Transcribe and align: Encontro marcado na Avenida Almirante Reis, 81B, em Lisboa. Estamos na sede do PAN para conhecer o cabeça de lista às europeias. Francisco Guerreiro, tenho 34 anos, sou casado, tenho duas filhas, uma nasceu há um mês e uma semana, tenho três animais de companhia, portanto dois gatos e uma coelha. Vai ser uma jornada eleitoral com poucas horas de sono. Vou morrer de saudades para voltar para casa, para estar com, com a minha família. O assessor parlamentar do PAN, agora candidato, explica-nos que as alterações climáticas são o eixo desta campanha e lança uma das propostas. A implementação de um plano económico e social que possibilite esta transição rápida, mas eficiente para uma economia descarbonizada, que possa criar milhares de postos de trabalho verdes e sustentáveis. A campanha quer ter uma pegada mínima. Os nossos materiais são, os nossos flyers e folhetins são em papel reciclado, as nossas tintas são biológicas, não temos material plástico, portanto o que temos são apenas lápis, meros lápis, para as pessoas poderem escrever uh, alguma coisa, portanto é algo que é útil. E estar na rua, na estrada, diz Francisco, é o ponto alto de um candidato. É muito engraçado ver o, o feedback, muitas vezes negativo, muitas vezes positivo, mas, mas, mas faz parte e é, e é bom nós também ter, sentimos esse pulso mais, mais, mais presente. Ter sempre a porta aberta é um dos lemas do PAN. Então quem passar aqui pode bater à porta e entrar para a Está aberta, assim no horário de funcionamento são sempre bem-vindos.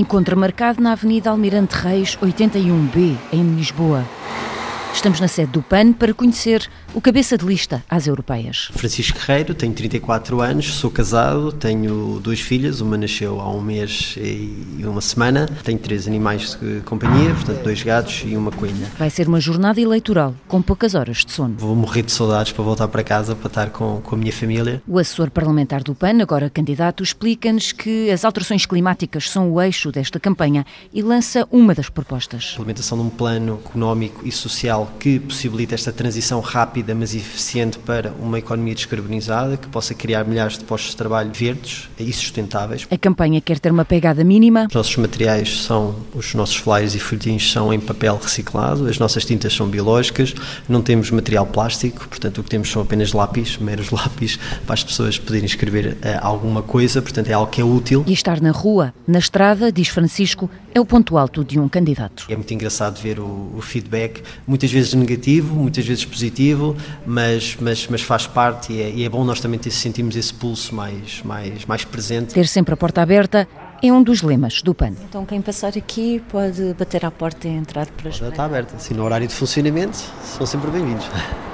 Encontro 0.00 0.34
marcado 0.34 0.80
na 0.80 0.92
Avenida 0.92 1.28
Almirante 1.28 1.76
Reis, 1.76 2.16
81B, 2.22 3.18
em 3.30 3.54
Lisboa. 3.54 4.02
Estamos 4.92 5.20
na 5.20 5.28
sede 5.28 5.52
do 5.52 5.62
PAN 5.62 5.92
para 5.92 6.12
conhecer 6.12 6.68
o 6.92 7.00
cabeça 7.00 7.38
de 7.38 7.46
lista 7.46 7.82
às 7.88 8.06
europeias. 8.06 8.68
Francisco 8.72 9.18
Guerreiro, 9.18 9.54
tenho 9.54 9.72
34 9.72 10.40
anos, 10.40 10.74
sou 10.74 10.90
casado, 10.90 11.52
tenho 11.52 12.18
duas 12.20 12.40
filhas, 12.40 12.80
uma 12.80 12.98
nasceu 12.98 13.40
há 13.40 13.50
um 13.50 13.62
mês 13.62 14.16
e 14.18 14.84
uma 14.84 15.00
semana, 15.00 15.48
tenho 15.64 15.78
três 15.78 16.06
animais 16.06 16.58
de 16.60 16.80
companhia, 16.80 17.32
portanto 17.34 17.62
dois 17.62 17.82
gatos 17.82 18.24
e 18.26 18.36
uma 18.36 18.50
coelha. 18.50 18.90
Vai 18.98 19.08
ser 19.08 19.28
uma 19.28 19.40
jornada 19.40 19.80
eleitoral 19.80 20.34
com 20.48 20.60
poucas 20.60 20.94
horas 20.94 21.18
de 21.24 21.32
sono. 21.32 21.54
Vou 21.56 21.74
morrer 21.76 22.02
de 22.02 22.12
saudades 22.12 22.52
para 22.52 22.64
voltar 22.64 22.88
para 22.88 23.04
casa, 23.04 23.36
para 23.36 23.46
estar 23.46 23.70
com, 23.70 24.00
com 24.02 24.14
a 24.16 24.18
minha 24.18 24.32
família. 24.32 24.82
O 24.86 24.98
assessor 24.98 25.30
parlamentar 25.30 25.82
do 25.82 25.94
PAN, 25.94 26.20
agora 26.20 26.50
candidato, 26.50 27.02
explica-nos 27.02 27.72
que 27.72 28.10
as 28.10 28.24
alterações 28.24 28.66
climáticas 28.66 29.30
são 29.30 29.52
o 29.52 29.62
eixo 29.62 29.92
desta 29.92 30.18
campanha 30.18 30.66
e 30.92 31.00
lança 31.00 31.46
uma 31.50 31.74
das 31.74 31.88
propostas. 31.88 32.48
A 32.50 32.54
implementação 32.54 32.98
de 32.98 33.04
um 33.04 33.10
plano 33.10 33.60
económico 33.64 34.26
e 34.26 34.32
social 34.32 34.79
que 34.86 35.18
possibilite 35.18 35.74
esta 35.74 35.92
transição 35.92 36.40
rápida, 36.40 36.94
mas 36.94 37.14
eficiente 37.14 37.78
para 37.78 38.12
uma 38.20 38.38
economia 38.38 38.74
descarbonizada, 38.74 39.56
que 39.56 39.68
possa 39.68 39.94
criar 39.94 40.24
milhares 40.24 40.58
de 40.58 40.64
postos 40.64 40.90
de 40.90 40.96
trabalho 40.96 41.30
verdes 41.32 41.88
e 41.98 42.12
sustentáveis. 42.12 42.86
A 42.90 42.98
campanha 42.98 43.40
quer 43.40 43.58
ter 43.58 43.70
uma 43.70 43.84
pegada 43.84 44.22
mínima. 44.24 44.66
Os 44.68 44.74
nossos 44.74 44.96
materiais 44.96 45.62
são, 45.62 45.94
os 46.14 46.34
nossos 46.34 46.56
flyers 46.56 46.94
e 46.94 46.98
folhetins 46.98 47.50
são 47.50 47.72
em 47.72 47.80
papel 47.80 48.18
reciclado, 48.22 48.86
as 48.86 48.98
nossas 48.98 49.24
tintas 49.24 49.52
são 49.52 49.68
biológicas, 49.68 50.34
não 50.68 50.82
temos 50.82 51.10
material 51.10 51.46
plástico, 51.46 52.08
portanto 52.08 52.38
o 52.38 52.42
que 52.42 52.50
temos 52.50 52.70
são 52.70 52.82
apenas 52.82 53.12
lápis, 53.12 53.58
meros 53.58 53.90
lápis, 53.92 54.38
para 54.66 54.74
as 54.74 54.84
pessoas 54.84 55.18
poderem 55.18 55.46
escrever 55.46 55.94
uh, 55.94 56.18
alguma 56.20 56.62
coisa, 56.62 57.00
portanto 57.00 57.28
é 57.28 57.32
algo 57.32 57.50
que 57.50 57.60
é 57.60 57.64
útil. 57.64 58.04
E 58.06 58.12
estar 58.12 58.40
na 58.40 58.50
rua, 58.50 58.92
na 59.06 59.18
estrada, 59.18 59.72
diz 59.72 59.88
Francisco, 59.88 60.50
é 60.74 60.80
o 60.80 60.84
ponto 60.84 61.18
alto 61.18 61.44
de 61.44 61.58
um 61.58 61.68
candidato. 61.68 62.26
É 62.28 62.36
muito 62.36 62.52
engraçado 62.54 63.00
ver 63.00 63.18
o, 63.18 63.52
o 63.56 63.60
feedback, 63.60 64.22
muitas 64.46 64.69
vezes 64.70 64.94
negativo, 64.94 65.54
muitas 65.54 65.86
vezes 65.86 66.04
positivo, 66.04 66.76
mas, 67.06 67.56
mas, 67.60 67.86
mas 67.88 68.02
faz 68.02 68.26
parte 68.26 68.72
e 68.72 68.82
é, 68.82 68.90
e 68.90 69.04
é 69.04 69.08
bom 69.08 69.24
nós 69.24 69.40
também 69.40 69.58
ter, 69.58 69.70
sentimos 69.70 70.16
esse 70.16 70.32
pulso 70.32 70.74
mais, 70.74 71.22
mais, 71.22 71.64
mais 71.66 71.84
presente. 71.84 72.34
Ter 72.34 72.46
sempre 72.46 72.74
a 72.74 72.76
porta 72.76 73.02
aberta 73.02 73.48
é 73.82 73.92
um 73.92 74.02
dos 74.02 74.22
lemas 74.22 74.62
do 74.62 74.74
PAN. 74.74 74.92
Então 75.08 75.24
quem 75.24 75.40
passar 75.40 75.76
aqui 75.76 76.22
pode 76.28 76.74
bater 76.74 77.04
à 77.04 77.10
porta 77.10 77.48
e 77.48 77.50
entrar 77.50 77.86
para 77.86 78.08
a 78.08 78.10
Está 78.10 78.44
aberta, 78.44 78.76
assim 78.76 78.94
no 78.94 79.04
horário 79.04 79.26
de 79.26 79.34
funcionamento 79.34 79.96
são 80.22 80.46
sempre 80.46 80.70
bem-vindos. 80.70 81.06